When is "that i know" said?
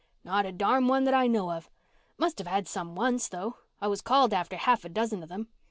1.03-1.51